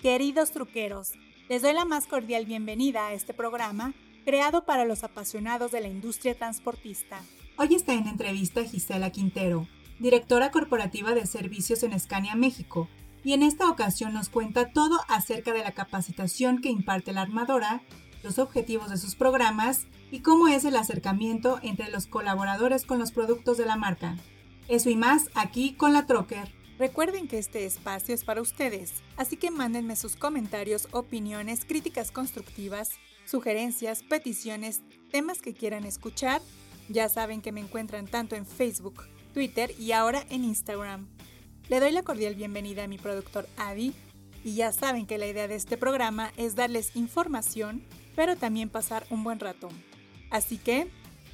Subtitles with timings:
[0.00, 1.14] Queridos truqueros,
[1.48, 5.88] les doy la más cordial bienvenida a este programa creado para los apasionados de la
[5.88, 7.20] industria transportista.
[7.56, 9.66] Hoy está en entrevista Gisela Quintero,
[9.98, 12.88] directora corporativa de servicios en Scania México,
[13.24, 17.82] y en esta ocasión nos cuenta todo acerca de la capacitación que imparte la armadora,
[18.22, 23.10] los objetivos de sus programas y cómo es el acercamiento entre los colaboradores con los
[23.10, 24.16] productos de la marca.
[24.68, 26.57] Eso y más aquí con la Trocker.
[26.78, 32.90] Recuerden que este espacio es para ustedes, así que mándenme sus comentarios, opiniones, críticas constructivas,
[33.24, 36.40] sugerencias, peticiones, temas que quieran escuchar.
[36.88, 39.02] Ya saben que me encuentran tanto en Facebook,
[39.34, 41.08] Twitter y ahora en Instagram.
[41.68, 43.92] Le doy la cordial bienvenida a mi productor Adi
[44.44, 47.82] y ya saben que la idea de este programa es darles información,
[48.14, 49.68] pero también pasar un buen rato.
[50.30, 50.88] Así que,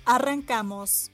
[0.06, 1.10] arrancamos.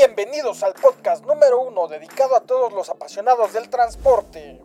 [0.00, 4.58] Bienvenidos al podcast número uno dedicado a todos los apasionados del transporte,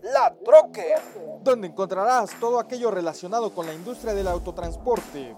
[0.00, 0.94] La Troque,
[1.42, 5.34] donde encontrarás todo aquello relacionado con la industria del autotransporte.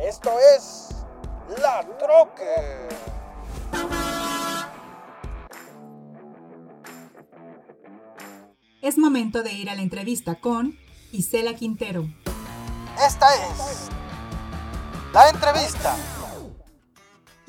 [0.00, 0.88] Esto es
[1.60, 2.88] La Troque.
[8.80, 10.78] Es momento de ir a la entrevista con
[11.12, 12.06] Isela Quintero.
[13.06, 13.90] Esta es
[15.12, 15.94] la entrevista.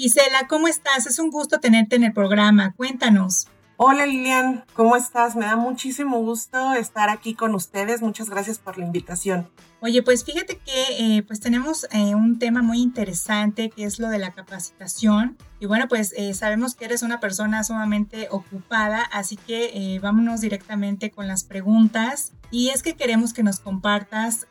[0.04, 1.06] Isela, ¿cómo estás?
[1.06, 2.74] Es un gusto tenerte en el programa.
[2.74, 3.48] Cuéntanos.
[3.78, 5.36] Hola Lilian, ¿cómo estás?
[5.36, 8.02] Me da muchísimo gusto estar aquí con ustedes.
[8.02, 9.48] Muchas gracias por la invitación.
[9.80, 14.10] Oye, pues fíjate que eh, pues tenemos eh, un tema muy interesante que es lo
[14.10, 15.38] de la capacitación.
[15.60, 21.12] Y bueno, pues eh, sabemos que eres una persona sumamente ocupada, así que vámonos directamente
[21.12, 22.34] con las preguntas.
[22.50, 24.48] Y es que queremos que nos compartas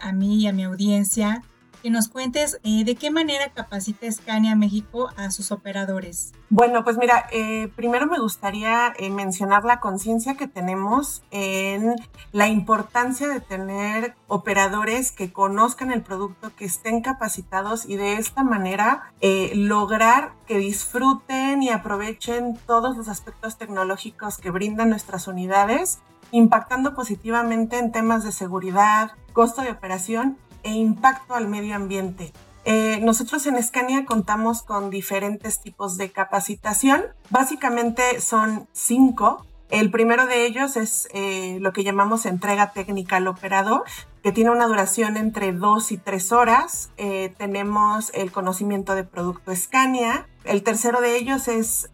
[0.00, 1.42] a mí y a mi audiencia
[1.82, 6.32] que nos cuentes eh, de qué manera capacita Scania México a sus operadores.
[6.48, 11.96] Bueno, pues mira, eh, primero me gustaría eh, mencionar la conciencia que tenemos en
[12.30, 18.44] la importancia de tener operadores que conozcan el producto, que estén capacitados y de esta
[18.44, 19.12] manera
[19.54, 26.00] lograr que disfruten y aprovechen todos los aspectos tecnológicos que brindan nuestras unidades
[26.32, 32.32] impactando positivamente en temas de seguridad, costo de operación e impacto al medio ambiente.
[32.64, 37.02] Eh, nosotros en Scania contamos con diferentes tipos de capacitación.
[37.30, 39.44] Básicamente son cinco.
[39.70, 43.84] El primero de ellos es eh, lo que llamamos entrega técnica al operador,
[44.22, 46.90] que tiene una duración entre dos y tres horas.
[46.98, 50.28] Eh, tenemos el conocimiento de producto Scania.
[50.44, 51.88] El tercero de ellos es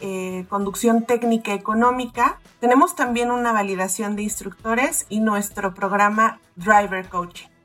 [0.48, 2.40] conducción técnica económica.
[2.60, 7.57] Tenemos también una validación de instructores y nuestro programa Driver Coaching.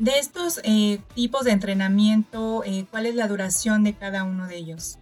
[0.00, 4.56] De estos eh, tipos de entrenamiento, eh, ¿cuál es la duración de cada uno de
[4.56, 4.98] ellos?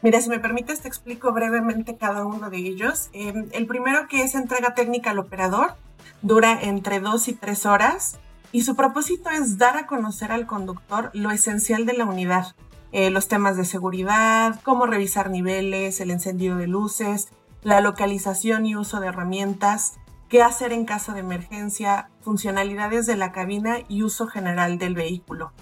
[0.00, 3.10] Mira, si me permites, te explico brevemente cada uno de ellos.
[3.12, 5.74] Em, el primero, que es entrega técnica al operador,
[6.22, 8.20] dura entre dos y tres horas
[8.50, 12.56] y su propósito es dar a conocer al conductor lo esencial de la unidad,
[12.90, 17.28] eh, los temas de seguridad, cómo revisar niveles, el encendido de luces,
[17.62, 19.98] la localización y uso de herramientas,
[20.28, 25.52] qué hacer en caso de emergencia, funcionalidades de la cabina y uso general del vehículo.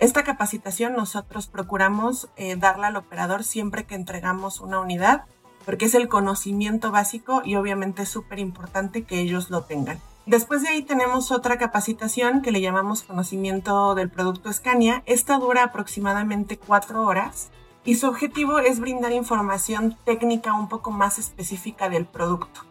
[0.00, 5.24] Esta capacitación nosotros procuramos eh, darla al operador siempre que entregamos una unidad,
[5.64, 10.00] porque es el conocimiento básico y obviamente es súper importante que ellos lo tengan.
[10.24, 15.02] Después de ahí tenemos otra capacitación que le llamamos conocimiento del producto Scania.
[15.06, 17.50] Esta dura aproximadamente cuatro horas
[17.84, 22.67] y su objetivo es brindar información técnica un poco más específica del producto.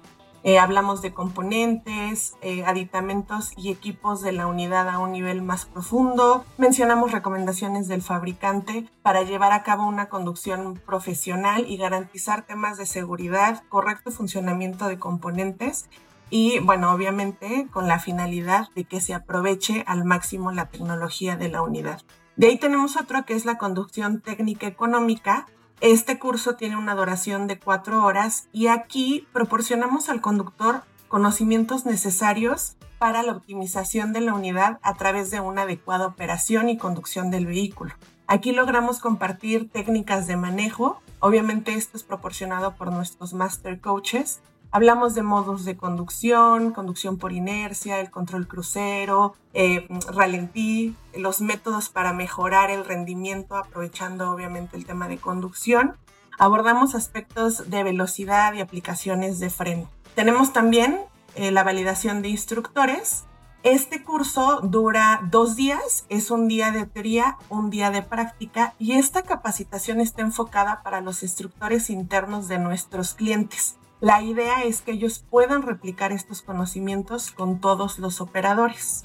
[0.47, 5.65] Eh, hablamos de componentes, eh, aditamentos y equipos de la unidad a un nivel más
[5.65, 6.45] profundo.
[6.57, 12.85] Mencionamos recomendaciones del fabricante para llevar a cabo una conducción profesional y garantizar temas de
[12.85, 15.89] seguridad, correcto funcionamiento de componentes
[16.29, 21.49] y, bueno, obviamente con la finalidad de que se aproveche al máximo la tecnología de
[21.49, 22.03] la unidad.
[22.37, 25.45] De ahí tenemos otro que es la conducción técnica económica,
[25.81, 32.75] este curso tiene una duración de cuatro horas y aquí proporcionamos al conductor conocimientos necesarios
[32.97, 37.45] para la optimización de la unidad a través de una adecuada operación y conducción del
[37.45, 37.93] vehículo.
[38.25, 44.41] Aquí logramos compartir técnicas de manejo, obviamente esto es proporcionado por nuestros master coaches
[44.71, 51.89] Hablamos de modos de conducción, conducción por inercia, el control crucero, eh, ralentí, los métodos
[51.89, 55.95] para mejorar el rendimiento aprovechando obviamente el tema de conducción.
[56.37, 59.89] Abordamos aspectos de velocidad y aplicaciones de freno.
[60.15, 60.99] Tenemos también
[61.35, 63.23] eh, la validación de instructores
[63.63, 68.93] Este curso dura dos días, es un día de teoría, un día de práctica y
[68.93, 73.75] esta capacitación está enfocada para los instructores internos de nuestros clientes.
[73.99, 79.03] La idea es que ellos puedan replicar estos conocimientos con todos los operadores.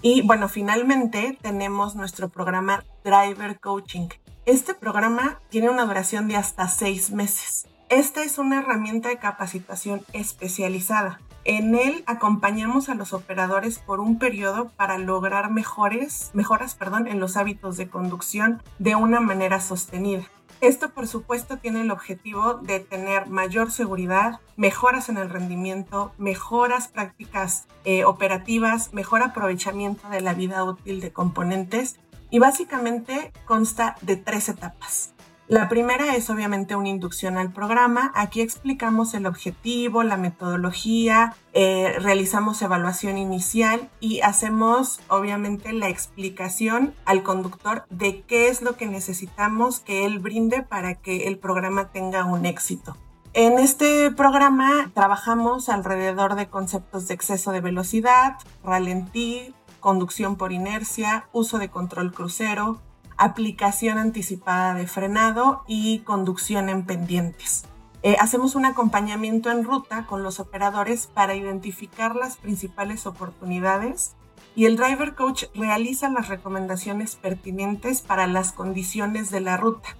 [0.00, 4.08] Y bueno, finalmente tenemos nuestro programa Driver Coaching.
[4.46, 7.66] Este programa tiene una duración de hasta seis meses.
[7.90, 11.20] Esta es una herramienta de capacitación especializada.
[11.44, 17.20] En él acompañamos a los operadores por un periodo para lograr mejores, mejoras perdón, en
[17.20, 20.24] los hábitos de conducción de una manera sostenida.
[20.60, 26.88] Esto, por supuesto, tiene el objetivo de tener mayor seguridad, mejoras en el rendimiento, mejoras
[26.88, 31.98] prácticas eh, operativas, mejor aprovechamiento de la vida útil de componentes
[32.28, 35.14] y básicamente consta de tres etapas.
[35.50, 38.12] La primera es obviamente una inducción al programa.
[38.14, 46.94] Aquí explicamos el objetivo, la metodología, eh, realizamos evaluación inicial y hacemos obviamente la explicación
[47.04, 51.88] al conductor de qué es lo que necesitamos que él brinde para que el programa
[51.88, 52.96] tenga un éxito.
[53.32, 61.28] En este programa trabajamos alrededor de conceptos de exceso de velocidad, ralentí, conducción por inercia,
[61.32, 62.80] uso de control crucero,
[63.20, 67.64] aplicación anticipada de frenado y conducción en pendientes.
[68.02, 74.16] Eh, hacemos un acompañamiento en ruta con los operadores para identificar las principales oportunidades
[74.56, 79.90] y el driver coach realiza las recomendaciones pertinentes para las condiciones de la ruta.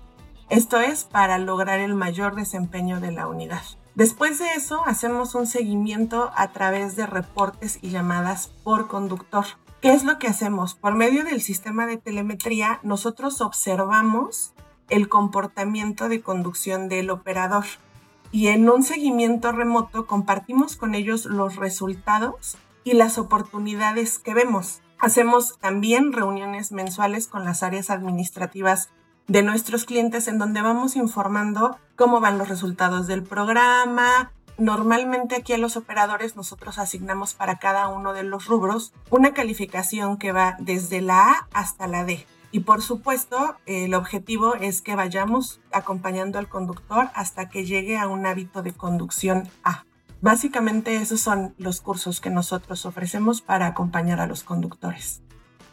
[0.49, 3.63] Esto es para lograr el mayor desempeño de la unidad.
[3.95, 9.45] Después de eso, hacemos un seguimiento a través de reportes y llamadas por conductor.
[9.81, 10.75] ¿Qué es lo que hacemos?
[10.75, 14.53] Por medio del sistema de telemetría, nosotros observamos
[14.91, 17.65] el comportamiento de conducción del operador
[18.31, 24.83] y en un seguimiento remoto compartimos con ellos los resultados y las oportunidades que vemos.
[24.99, 28.91] Hacemos también reuniones mensuales con las áreas administrativas
[29.29, 34.31] de nuestros clientes en donde vamos informando cómo van los resultados del programa,
[34.61, 40.19] Normalmente aquí a los operadores nosotros asignamos para cada uno de los rubros una calificación
[40.19, 42.27] que va desde la A hasta la D.
[42.53, 48.07] Y por supuesto, el objetivo es que vayamos acompañando al conductor hasta que llegue a
[48.07, 49.87] un hábito de conducción A.
[50.21, 55.23] Básicamente esos son los cursos que nosotros ofrecemos para acompañar a los conductores.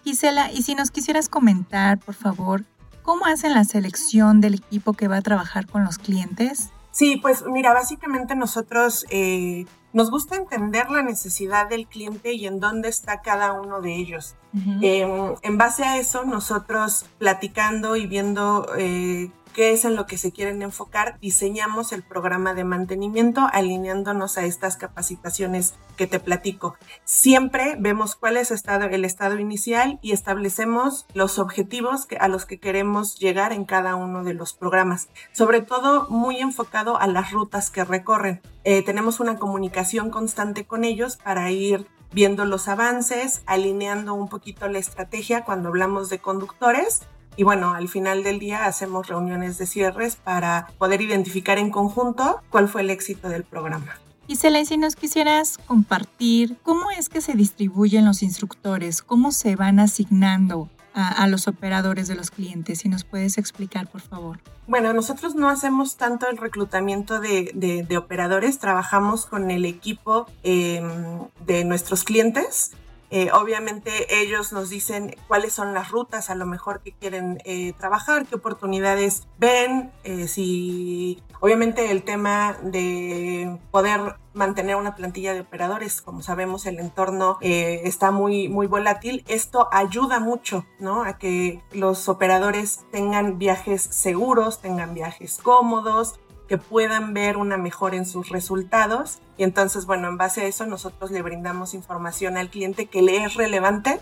[0.06, 2.64] Gisela, y si nos quisieras comentar, por favor,
[3.04, 6.72] ¿cómo hacen la selección del equipo que va a trabajar con los clientes?
[6.98, 12.60] Sí, pues mira, básicamente nosotros eh, nos gusta entender la necesidad del cliente y en
[12.60, 14.34] dónde está cada uno de ellos.
[14.82, 20.20] Em, en base a eso, nosotros platicando y viendo eh, qué es en lo que
[20.20, 26.76] se quieren enfocar, diseñamos el programa de mantenimiento alineándonos a estas capacitaciones que te platico.
[27.06, 33.18] Siempre vemos cuál es el estado inicial y establecemos los objetivos a los que queremos
[33.18, 37.84] llegar en cada uno de los programas, sobre todo muy enfocado a las rutas que
[37.84, 38.42] recorren.
[38.64, 44.68] Eh, tenemos una comunicación constante con ellos para ir viendo los avances, alineando un poquito
[44.68, 47.08] la estrategia cuando hablamos de conductores
[47.38, 52.42] y bueno, al final del día hacemos reuniones de cierres para poder identificar en conjunto
[52.50, 54.00] cuál fue el éxito del programa.
[54.28, 59.56] Gisela, y si nos quisieras compartir cómo es que se distribuyen los instructores, cómo se
[59.56, 64.40] van asignando a, los operadores de los clientes, si nos puedes explicar, por favor.
[64.66, 71.66] Bueno, nosotros no hacemos tanto el reclutamiento de, operadores, trabajamos con el equipo em, de
[71.66, 72.72] nuestros clientes
[73.10, 77.74] eh, obviamente ellos nos dicen cuáles son las rutas a lo mejor que quieren eh,
[77.74, 85.42] trabajar, qué oportunidades ven, eh, si obviamente el tema de poder mantener una plantilla de
[85.42, 91.04] operadores, como sabemos el entorno está muy, muy volátil, esto ayuda mucho ¿no?
[91.04, 97.98] a que los operadores tengan viajes seguros, tengan viajes cómodos, que puedan ver una mejora
[97.98, 99.20] en sus resultados.
[99.38, 103.24] Y entonces, bueno, en base a eso nosotros le brindamos información al cliente que le
[103.24, 104.00] es relevante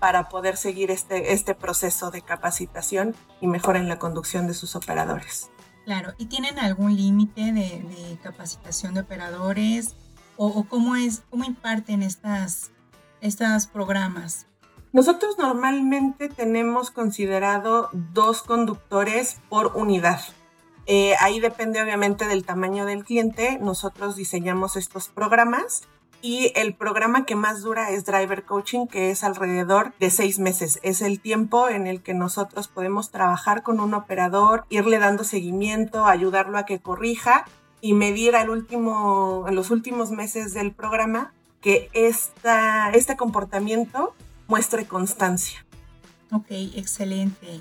[0.00, 4.76] para poder seguir este, este proceso de capacitación y mejora en la conducción de sus
[4.76, 5.50] operadores.
[5.84, 9.94] Claro, ¿y tienen algún límite de, capacitación de operadores?
[10.36, 12.70] ¿O, cómo, es, cómo imparten estas,
[13.20, 14.46] estos programas?
[14.92, 20.20] Nosotros normalmente tenemos considerado dos conductores por unidad.
[20.90, 23.58] Eh, ahí depende obviamente del tamaño del cliente.
[23.60, 25.82] Nosotros diseñamos estos programas
[26.22, 30.80] y el programa que más dura es Driver Coaching, que es alrededor de seis meses.
[30.82, 36.06] Es el tiempo en el que nosotros podemos trabajar con un operador, irle dando seguimiento,
[36.06, 37.44] ayudarlo a que corrija
[37.82, 44.14] y medir al último, en los últimos meses del programa que esta, este comportamiento
[44.46, 45.66] muestre constancia.
[46.32, 47.60] Ok, excelente.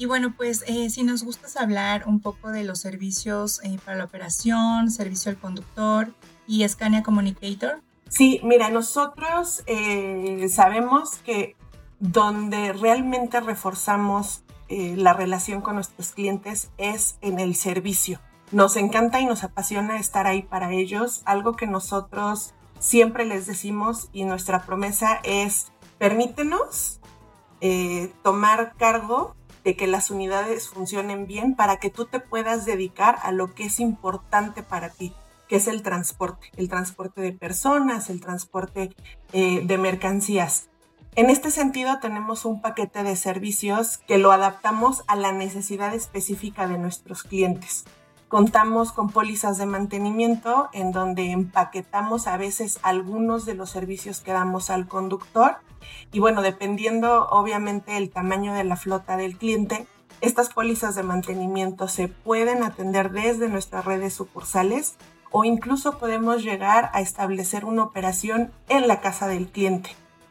[0.00, 3.98] Y bueno, pues eh, si nos gustas hablar un poco de los servicios eh, para
[3.98, 6.14] la operación, servicio al conductor
[6.46, 7.82] y Scania Communicator.
[8.08, 11.54] Sí, mira, nosotros eh, sabemos que
[11.98, 18.20] donde realmente reforzamos la relación con nuestros clientes es en el servicio.
[18.52, 21.22] Nos encanta y nos apasiona estar ahí para ellos.
[21.26, 27.00] Algo que nosotros siempre les decimos y nuestra promesa es permítenos
[28.22, 33.32] tomar cargo de que las unidades funcionen bien para que tú te puedas dedicar a
[33.32, 35.14] lo que es importante para ti,
[35.48, 38.94] que es el transporte, el transporte de personas, el transporte
[39.32, 40.70] eh, de mercancías.
[41.16, 46.68] En este sentido, tenemos un paquete de servicios que lo adaptamos a la necesidad específica
[46.68, 47.84] de nuestros clientes.
[48.30, 54.30] Contamos con pólizas de mantenimiento en donde empaquetamos a veces algunos de los servicios que
[54.30, 55.56] damos al conductor
[56.12, 59.84] y bueno, dependiendo obviamente el tamaño de la flota del cliente,
[60.20, 64.94] estas pólizas de mantenimiento se pueden atender desde nuestras redes sucursales
[65.32, 69.90] o incluso podemos llegar a establecer una operación en la casa del cliente,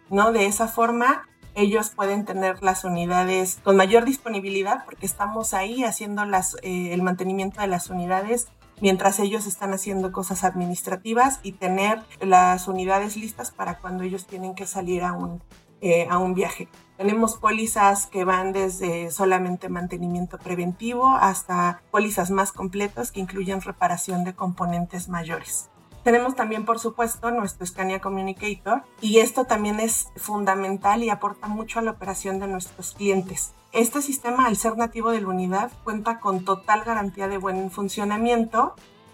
[0.10, 0.32] ¿no?
[0.32, 6.24] De esa forma ellos pueden tener las unidades con mayor disponibilidad porque estamos ahí haciendo
[6.62, 8.48] eh, el mantenimiento de las unidades
[8.82, 14.56] mientras ellos están haciendo cosas administrativas y tener las unidades listas para cuando ellos tienen
[14.56, 15.42] que salir a un,
[15.82, 16.68] eh, a un viaje.
[16.98, 24.24] Tenemos pólizas que van desde solamente mantenimiento preventivo hasta pólizas más completas que incluyen reparación
[24.24, 25.70] de componentes mayores.
[26.10, 31.78] Tenemos también, por supuesto, nuestro Scania Communicator y esto también es fundamental y aporta mucho
[31.78, 33.54] a la operación de nuestros clientes.
[33.74, 38.74] Este sistema, al ser nativo de la unidad, cuenta con total garantía de buen funcionamiento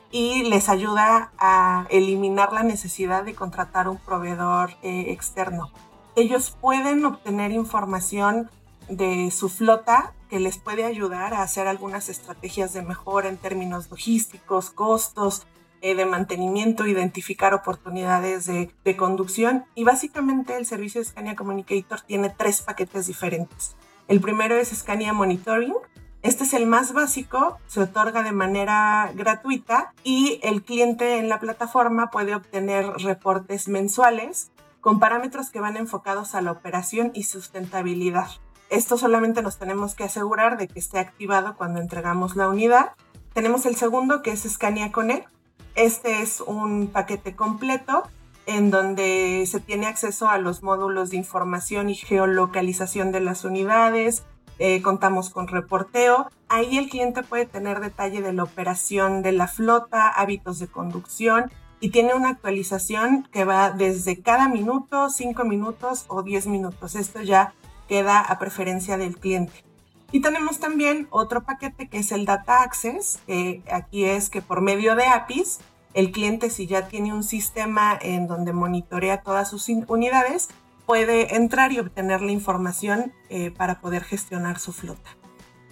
[0.10, 5.72] y les ayuda a eliminar la necesidad de contratar un proveedor eh, externo.
[6.16, 8.50] Ellos pueden obtener información
[8.88, 13.90] de su flota que les puede ayudar a hacer algunas estrategias de mejora en términos
[13.92, 15.46] logísticos, costos,
[15.82, 22.02] eh, de mantenimiento, identificar oportunidades de, de, conducción y básicamente el servicio de Scania Communicator
[22.02, 23.76] tiene tres paquetes diferentes.
[24.08, 25.74] El primero es Scania Monitoring.
[26.22, 31.40] Este es el más básico, se otorga de manera gratuita y el cliente en la
[31.40, 34.52] plataforma puede obtener reportes mensuales
[34.82, 38.28] con parámetros que van enfocados a la operación y sustentabilidad.
[38.70, 42.94] Esto solamente nos tenemos que asegurar de que esté activado cuando entregamos la unidad.
[43.34, 45.28] Tenemos el segundo que es Scania Connect
[45.76, 48.04] este es un paquete completo
[48.46, 54.24] en donde se tiene acceso a los módulos de información y geolocalización de las unidades,
[54.60, 56.30] eh, contamos con reporteo.
[56.48, 61.52] Ahí el cliente puede tener detalle de la operación de la flota, hábitos de conducción
[61.80, 66.96] y tiene una actualización que va desde cada minuto, 5 minutos o 10 minutos.
[66.96, 67.54] Esto ya
[67.88, 69.64] queda a preferencia del cliente.
[70.12, 74.62] Y tenemos también otro paquete que es el Data Access, que aquí es que por
[74.62, 75.60] medio de APIs,
[75.94, 80.50] el cliente si ya tiene un sistema en donde monitorea todas sus unidades,
[80.86, 85.10] puede entrar y obtener la información eh, para poder gestionar su flota.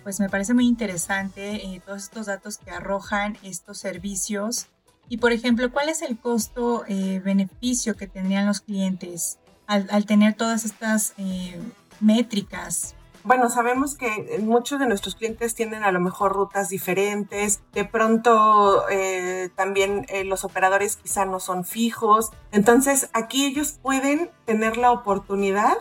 [0.04, 4.68] Pues me parece muy interesante eh, todos estos datos que arrojan estos servicios.
[5.08, 9.38] Y por ejemplo, ¿cuál es el costo-beneficio eh, que tendrían los clientes
[9.68, 11.14] al, al tener todas estas
[12.00, 17.86] métricas bueno, sabemos que muchos de nuestros clientes tienen a lo mejor rutas diferentes, de
[17.86, 24.78] pronto eh, también eh, los operadores quizá no son fijos, entonces aquí ellos pueden tener
[24.78, 25.78] la oportunidad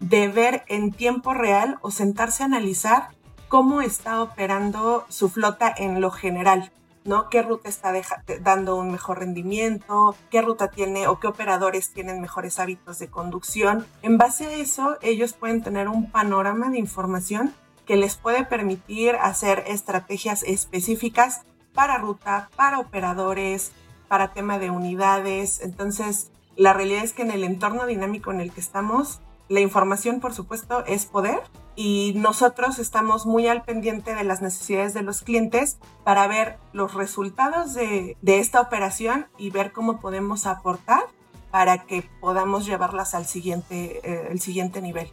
[0.00, 3.08] de ver en tiempo real o sentarse a analizar
[3.48, 6.72] cómo está operando su flota en lo general.
[7.04, 7.28] ¿No?
[7.28, 7.92] ¿Qué ruta está
[8.40, 10.16] dando un mejor rendimiento?
[10.30, 13.86] ¿Qué ruta tiene o qué operadores tienen mejores hábitos de conducción?
[14.02, 17.54] En base a eso, ellos pueden tener un panorama de información
[17.86, 21.42] que les puede permitir hacer estrategias específicas
[21.74, 23.72] para ruta, para operadores,
[24.08, 25.60] para tema de unidades.
[25.60, 30.20] Entonces, la realidad es que en el entorno dinámico en el que estamos, la información,
[30.20, 31.40] por supuesto, es poder
[31.76, 36.94] y nosotros estamos muy al pendiente de las necesidades de los clientes para ver los
[36.94, 41.02] resultados de, esta operación y ver cómo podemos aportar
[41.50, 45.10] para que podamos llevarlas al siguiente, eh, el siguiente nivel.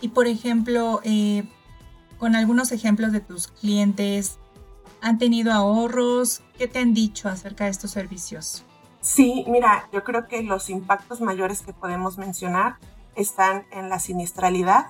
[0.00, 1.44] Y por ejemplo, eh,
[2.18, 4.38] con algunos ejemplos de tus clientes,
[5.00, 6.42] ¿han tenido ahorros?
[6.56, 8.64] ¿Qué te han dicho acerca de estos servicios?
[9.00, 12.76] Sí, mira, yo creo que los impactos mayores que podemos mencionar
[13.14, 14.86] están en la siniestralidad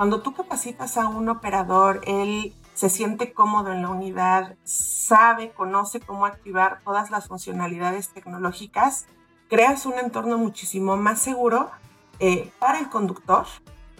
[0.00, 6.00] cuando tú capacitas a un operador, él se siente cómodo en la unidad, sabe, conoce
[6.00, 9.04] cómo activar todas las funcionalidades tecnológicas,
[9.50, 11.70] creas un entorno muchísimo más seguro
[12.18, 13.44] eh, para el conductor.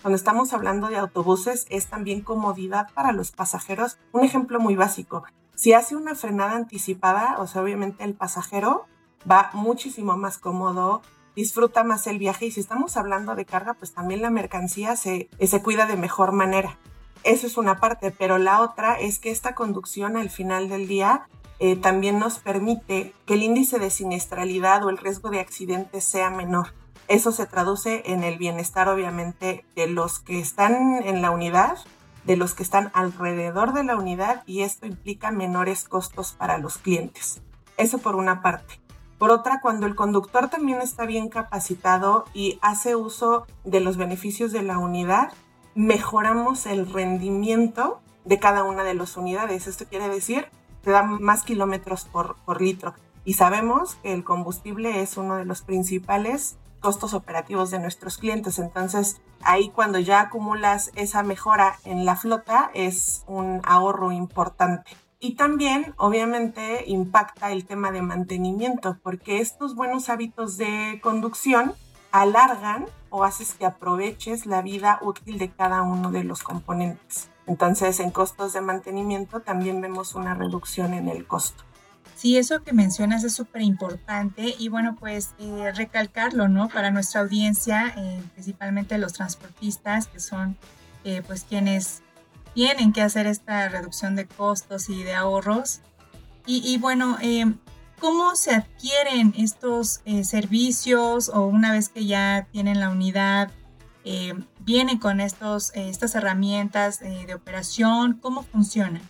[0.01, 3.99] Cuando estamos hablando de autobuses, es también comodidad para los pasajeros.
[4.13, 8.87] Un ejemplo muy básico, si hace una frenada anticipada, o sea, obviamente el pasajero
[9.31, 11.03] va muchísimo más cómodo,
[11.37, 15.29] disfruta más el viaje y si estamos hablando de carga, pues también la mercancía se,
[15.41, 16.79] se cuida de mejor manera.
[17.23, 21.29] Eso es una parte, pero la otra es que esta conducción al final del día
[21.59, 26.31] eh, también nos permite que el índice de siniestralidad o el riesgo de accidentes sea
[26.31, 26.73] menor.
[27.09, 31.77] Eso se traduce en el bienestar, obviamente, de los que están en la unidad,
[32.25, 36.79] de los que están alrededor de la unidad y esto implica menores costos para los
[36.79, 37.43] clientes.
[37.77, 38.81] Eso por una parte.
[39.21, 44.51] Por otra, cuando el conductor también está bien capacitado y hace uso de los beneficios
[44.51, 45.31] de la unidad,
[45.75, 49.67] mejoramos el rendimiento de cada una de las unidades.
[49.67, 50.47] Esto quiere decir
[50.81, 52.95] te da más kilómetros por, por litro.
[53.27, 58.59] Y sabemos que el combustible es uno de los principales costos operativos de nuestros clientes.
[58.59, 64.97] Entonces, ahí cuando ya acumulas esa mejora en la flota es un ahorro importante.
[65.23, 71.75] Y también, obviamente, impacta el tema de mantenimiento, porque estos buenos hábitos de conducción
[72.11, 77.29] alargan o haces que aproveches la vida útil de cada uno de los componentes.
[77.47, 81.65] Entonces, en costos de mantenimiento también vemos una reducción en el costo.
[82.17, 86.69] Sí, eso que mencionas es súper importante y bueno, pues eh, recalcarlo, ¿no?
[86.69, 90.57] Para nuestra audiencia, eh, principalmente los transportistas, que son
[91.05, 92.03] eh, pues quienes
[92.55, 95.81] tienen que hacer esta reducción de costos y de ahorros.
[96.47, 97.17] Y, bueno,
[98.01, 103.53] ¿cómo se adquieren estos servicios o una vez que ya tienen la unidad?
[104.05, 108.19] eh, viene con estos, eh, estas herramientas eh, de operación?
[108.21, 109.01] ¿Cómo funciona?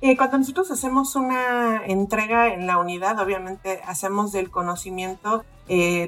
[0.00, 5.44] Eh, cuando nosotros hacemos una entrega en la unidad, obviamente hacemos del conocimiento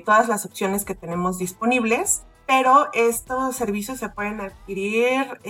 [0.04, 5.40] todas las opciones que tenemos disponibles, pero estos servicios se pueden adquirir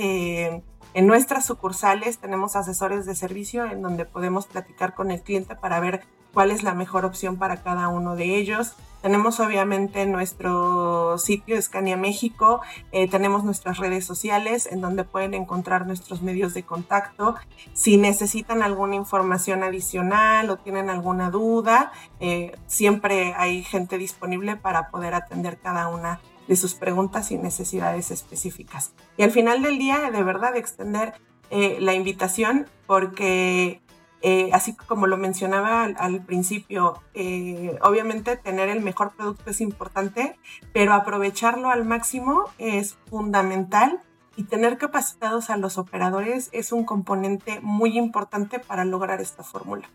[0.96, 2.16] en nuestras sucursales.
[2.16, 6.62] Tenemos asesores de servicio en donde podemos platicar con el cliente para ver cuál es
[6.62, 8.76] la mejor opción para cada uno de ellos.
[9.02, 15.86] Tenemos obviamente nuestro sitio Scania México, eh, tenemos nuestras redes sociales en donde pueden encontrar
[15.86, 17.36] nuestros medios de contacto.
[17.74, 24.88] Si necesitan alguna información adicional o tienen alguna duda, eh, siempre hay gente disponible para
[24.88, 28.92] poder atender cada una de sus preguntas y necesidades específicas.
[29.16, 31.14] Y al final del día, de verdad, extender
[31.50, 33.80] eh, la invitación porque
[34.22, 40.36] eh, así como lo mencionaba al, principio, eh, obviamente tener el mejor producto es importante,
[40.72, 44.00] pero aprovecharlo al máximo es fundamental
[44.34, 49.88] y tener capacitados a los operadores es un componente muy importante para lograr esta fórmula.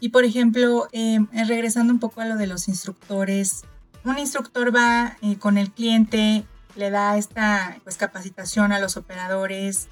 [0.00, 3.64] Y por ejemplo, em, regresando un poco a lo de los instructores,
[4.06, 9.88] un instructor va eh, con el cliente, le da esta pues, capacitación a los operadores,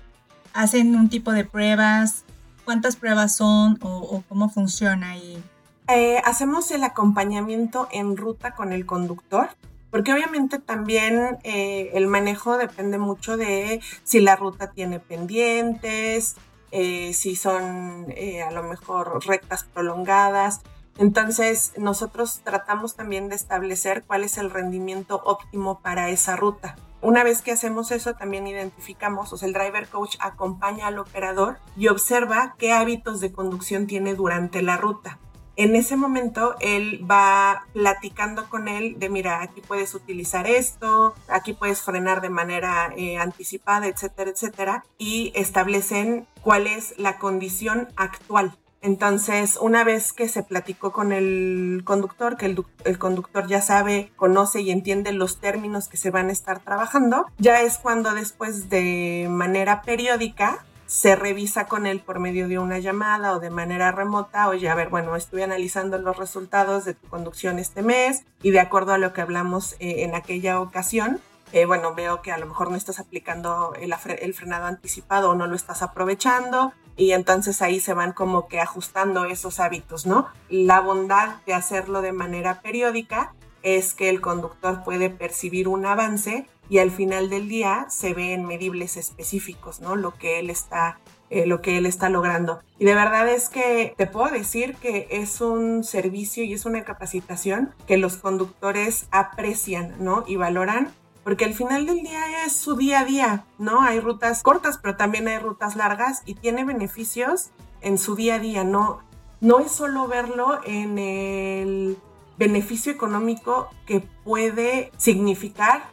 [0.52, 2.24] hacen un tipo de pruebas,
[2.64, 5.42] ¿Cuántas pruebas son o, cómo funciona ahí?
[5.88, 9.50] Eh, hacemos el acompañamiento en ruta con el conductor,
[9.90, 16.36] porque obviamente también eh, el manejo depende mucho de si la ruta tiene pendientes,
[16.70, 18.06] eh, si son
[18.46, 20.62] a lo mejor rectas prolongadas.
[20.98, 26.76] Entonces nosotros tratamos también de establecer cuál es el rendimiento óptimo para esa ruta.
[27.04, 31.58] Una vez que hacemos eso, también identificamos, o sea, el driver coach acompaña al operador
[31.76, 35.18] y observa qué hábitos de conducción tiene durante la ruta.
[35.56, 41.52] En ese momento, él va platicando con él de, mira, aquí puedes utilizar esto, aquí
[41.52, 48.56] puedes frenar de manera eh, anticipada, etcétera, etcétera, y establecen cuál es la condición actual
[48.84, 54.60] entonces, una vez que se platicó con el conductor, que el, conductor ya sabe, conoce
[54.60, 59.26] y entiende los términos que se van a estar trabajando, ya es cuando después de
[59.30, 64.50] manera periódica se revisa con él por medio de una llamada o de manera remota,
[64.50, 68.60] oye, a ver, bueno, estuve analizando los resultados de tu conducción este mes y de
[68.60, 72.46] acuerdo a lo que hablamos eh, en aquella ocasión, eh, bueno, veo que a lo
[72.46, 77.80] mejor no estás aplicando el, frenado anticipado o no lo estás aprovechando, y entonces ahí
[77.80, 80.28] se van como que ajustando esos hábitos, ¿no?
[80.48, 86.46] La bondad de hacerlo de manera periódica es que el conductor puede percibir un avance
[86.68, 89.96] y al final del día se ve en medibles específicos, ¿no?
[89.96, 90.98] Lo que él está
[91.30, 92.60] eh, lo que él está logrando.
[92.78, 96.84] Y de verdad es que te puedo decir que es un servicio y es una
[96.84, 100.24] capacitación que los conductores aprecian, ¿no?
[100.28, 100.92] Y valoran
[101.24, 103.80] porque al final del día es su día a día, ¿no?
[103.80, 108.38] Hay rutas cortas, pero también hay rutas largas y tiene beneficios en su día a
[108.38, 109.00] día, no,
[109.40, 111.98] no es solo verlo en el
[112.38, 115.84] beneficio económico que puede significar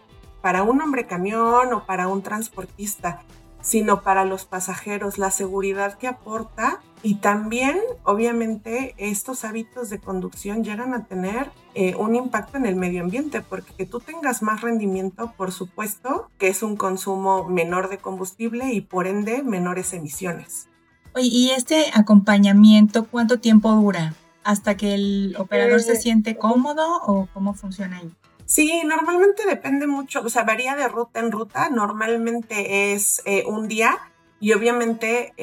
[0.42, 3.22] para un hombre camión o para un transportista,
[3.62, 10.64] sino para los pasajeros, la seguridad que aporta y también, obviamente, estos hábitos de conducción
[10.64, 14.62] llegan a tener eh, un impacto en el medio ambiente, porque que tú tengas más
[14.62, 20.68] rendimiento, por supuesto, que es un consumo menor de combustible y por ende menores emisiones.
[21.16, 24.14] Oye, ¿y este acompañamiento cuánto tiempo dura?
[24.44, 28.12] ¿Hasta que el operador se eh, siente cómodo o cómo funciona ahí?
[28.46, 31.70] Sí, normalmente depende mucho, o sea, varía de ruta en ruta.
[31.70, 33.98] Normalmente es eh, un día
[34.40, 35.34] y obviamente,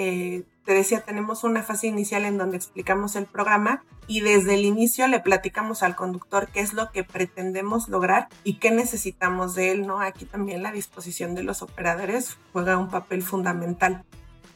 [0.69, 5.09] te decía, tenemos una fase inicial en donde explicamos el programa y desde el inicio
[5.09, 9.87] le platicamos al conductor qué es lo que pretendemos lograr y qué necesitamos de él,
[9.87, 10.03] ¿no?
[10.03, 14.05] Aquí también la disposición de los operadores juega un papel fundamental.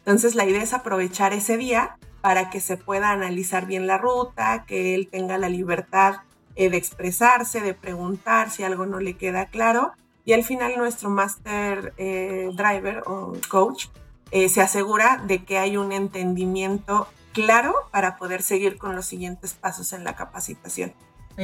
[0.01, 4.67] Entonces, la idea es aprovechar ese día para que se pueda analizar bien la ruta,
[4.67, 6.17] que él tenga la libertad
[6.57, 9.93] eh, de expresarse, de preguntar si algo no le queda claro.
[10.27, 13.87] Y al final nuestro master eh, driver o coach
[14.33, 19.55] eh, se asegura de que hay un entendimiento claro para poder seguir con los siguientes
[19.55, 20.93] pasos en la capacitación.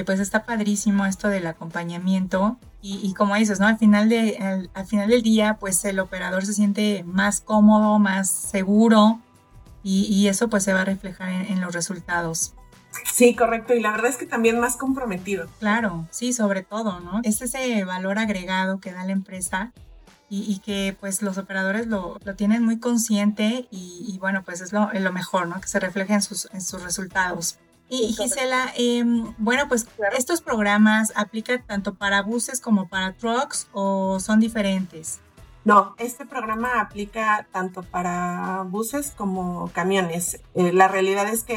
[0.04, 3.66] pues está padrísimo esto del acompañamiento y, como dices, ¿no?
[3.66, 8.30] Al final, de, al, final del día, pues el operador se siente más cómodo, más
[8.30, 9.20] seguro
[9.82, 12.54] y, eso pues se va a reflejar en los resultados.
[13.12, 13.74] Sí, correcto.
[13.74, 15.48] Y la verdad es que también más comprometido.
[15.58, 17.20] Claro, sí, sobre todo, ¿no?
[17.24, 19.72] Es ese valor agregado que da la empresa
[20.30, 25.48] y, que pues los operadores lo, tienen muy consciente y, bueno, pues es lo, mejor,
[25.48, 25.60] ¿no?
[25.60, 27.58] Que se refleje en sus, en sus resultados.
[27.88, 29.86] Y Gisela, em, bueno, pues
[30.16, 35.20] estos programas aplican tanto para buses como para trucks o son diferentes.
[35.68, 40.40] No, este programa aplica tanto para buses como camiones.
[40.54, 41.54] Eh, la realidad es que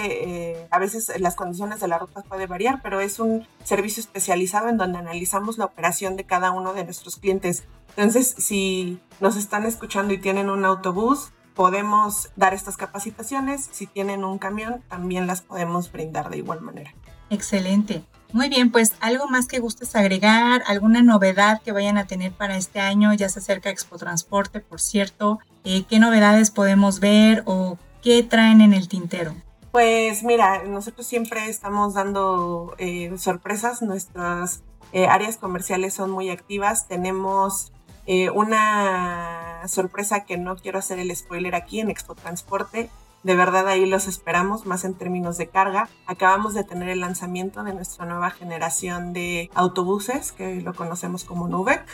[0.51, 4.67] eh, a veces las condiciones de la ruta puede variar, pero es un servicio especializado
[4.67, 7.63] en donde analizamos la operación de cada uno de nuestros clientes.
[7.95, 13.69] Entonces, si nos están escuchando y tienen un autobús, podemos dar estas capacitaciones.
[13.71, 16.93] Si tienen un camión, también las podemos brindar de igual manera.
[17.29, 18.03] Excelente.
[18.33, 22.55] Muy bien, pues algo más que gustes agregar, alguna novedad que vayan a tener para
[22.55, 27.77] este año, ya se acerca Expo Transporte, por cierto, eh, ¿qué novedades podemos ver o
[28.01, 29.35] qué traen en el tintero?
[29.71, 36.87] Pues mira, nosotros siempre estamos dando eh, sorpresas, nuestras eh, áreas comerciales son muy activas,
[36.87, 37.73] tenemos
[38.33, 42.89] una sorpresa que no quiero hacer el spoiler aquí en Expo Transporte,
[43.23, 45.89] de verdad ahí los esperamos, más en términos de carga.
[46.07, 51.47] Acabamos de tener el lanzamiento de nuestra nueva generación de autobuses, que lo conocemos como
[51.47, 51.85] Nubec.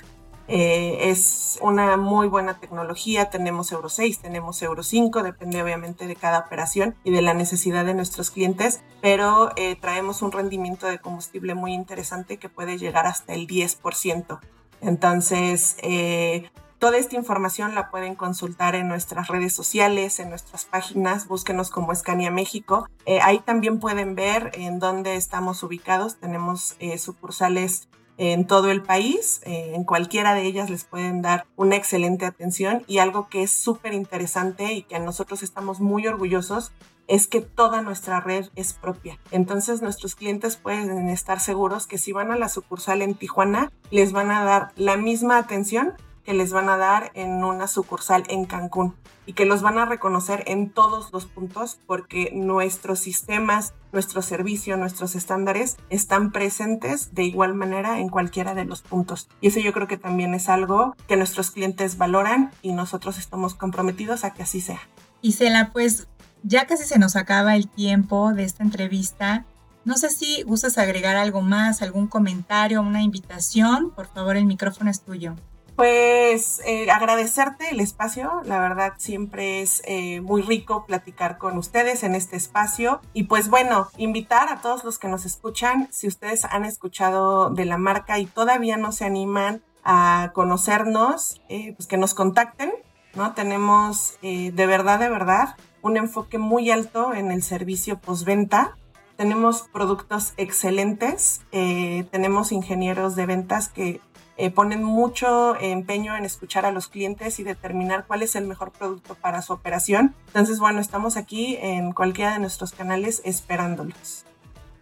[0.49, 6.15] Eh, es una muy buena tecnología, tenemos Euro 6, tenemos Euro 5, depende obviamente de
[6.15, 10.99] cada operación y de la necesidad de nuestros clientes, pero eh, traemos un rendimiento de
[10.99, 14.39] combustible muy interesante que puede llegar hasta el 10%.
[14.81, 21.27] Entonces, eh, Toda esta información la pueden consultar en nuestras redes sociales, en nuestras páginas,
[21.27, 22.87] búsquenos como Escania México.
[23.07, 26.17] Eh, ahí también pueden ver en dónde estamos ubicados.
[26.17, 29.41] Tenemos eh, sucursales en todo el país.
[29.45, 33.51] Eh, en cualquiera de ellas les pueden dar una excelente atención y algo que es
[33.51, 36.71] súper interesante y que nosotros estamos muy orgullosos
[37.07, 39.17] es que toda nuestra red es propia.
[39.31, 44.11] Entonces nuestros clientes pueden estar seguros que si van a la sucursal en Tijuana, les
[44.11, 45.93] van a dar la misma atención
[46.27, 49.85] que les van a dar en una sucursal en Cancún y que los van a
[49.85, 57.23] reconocer en todos los puntos porque nuestros sistemas, nuestro servicio, nuestros estándares están presentes de
[57.23, 59.29] igual manera en cualquiera de los puntos.
[59.39, 63.55] Y eso yo creo que también es algo que nuestros clientes valoran y nosotros estamos
[63.55, 64.81] comprometidos a que así sea.
[65.21, 66.09] Isela, pues
[66.43, 69.45] ya casi se nos acaba el tiempo de esta entrevista.
[69.85, 73.91] No sé si gustas agregar algo más, algún comentario, una invitación.
[73.91, 75.37] Por favor, el micrófono es tuyo.
[75.77, 82.01] Pues eh, agradecerte el espacio, la verdad siempre es eh, muy rico platicar con ustedes
[82.01, 86.45] en este espacio y pues bueno, invitar a todos los que nos escuchan, si ustedes
[86.45, 91.97] han escuchado de la marca y todavía no se animan a conocernos, eh, pues que
[91.97, 92.73] nos contacten,
[93.13, 93.35] ¿no?
[93.35, 98.75] Tenemos de verdad, de verdad, un enfoque muy alto en el servicio postventa.
[99.15, 104.01] Tenemos productos excelentes, tenemos ingenieros de ventas que
[104.37, 108.71] eh, ponen mucho empeño en escuchar a los clientes y determinar cuál es el mejor
[108.71, 110.15] producto para su operación.
[110.27, 114.25] Entonces, bueno, estamos aquí en cualquiera de nuestros canales esperándolos.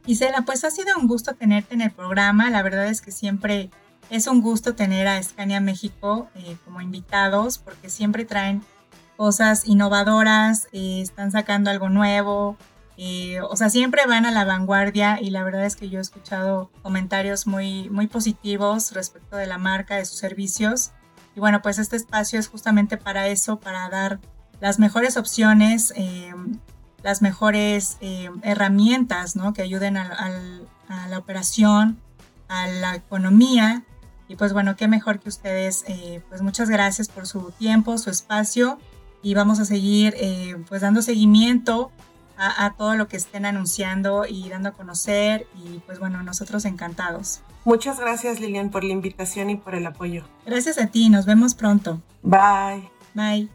[0.05, 2.49] Isela, pues ha sido un gusto tenerte en el programa.
[2.49, 3.71] La verdad es que siempre
[4.09, 8.61] es un gusto tener a Scania México eh, como invitados porque siempre traen
[9.17, 12.57] cosas innovadoras, eh, están sacando algo nuevo
[12.97, 16.01] Eh, o sea, siempre van a la vanguardia y la verdad es que yo he
[16.01, 20.91] escuchado comentarios muy, muy positivos respecto de la marca, de sus servicios.
[21.35, 24.19] Y bueno, pues este espacio es justamente para eso, para dar
[24.61, 26.33] las mejores opciones, eh,
[27.03, 29.53] las mejores eh, herramientas ¿no?
[29.53, 30.29] que ayuden a,
[31.09, 31.99] la operación,
[32.47, 33.83] a la economía.
[34.29, 35.83] Y pues bueno, qué mejor que ustedes.
[36.29, 38.79] pues muchas gracias por su tiempo, su espacio
[39.21, 40.15] y vamos a seguir
[40.67, 41.91] pues dando seguimiento
[42.37, 47.41] a, todo lo que estén anunciando y dando a conocer y pues bueno, nosotros encantados.
[47.63, 50.25] Muchas gracias Lilian por la invitación y por el apoyo.
[50.45, 52.01] Gracias a ti, nos vemos pronto.
[52.21, 52.89] Bye.
[53.13, 53.49] Bye.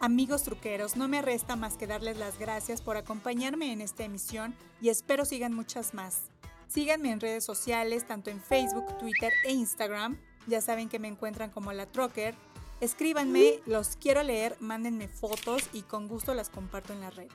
[0.00, 4.54] Amigos truqueros, no me resta más que darles las gracias por acompañarme en esta emisión
[4.80, 6.22] y espero sigan muchas más.
[6.68, 10.16] Síganme en redes sociales, tanto en Facebook, Twitter e Instagram.
[10.46, 12.34] Ya saben que me encuentran como la Trocker.
[12.80, 17.28] Escríbanme, los quiero leer, mándenme fotos y con gusto las comparto en la red.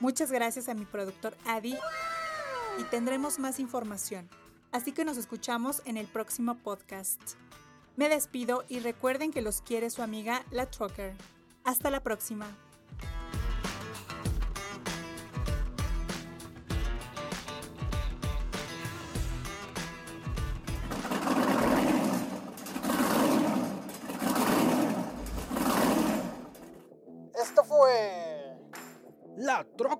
[0.00, 1.76] Muchas gracias a mi productor Adi
[2.78, 4.28] y tendremos más información.
[4.70, 7.20] Así que nos escuchamos en el próximo podcast.
[7.96, 11.14] Me despido y recuerden que los quiere su amiga La Trucker.
[11.64, 12.46] Hasta la próxima.